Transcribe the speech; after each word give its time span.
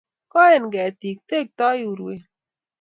Koen 0.31 0.63
ketik, 0.75 1.17
tektoi 1.29 1.79
urwet 1.91 2.23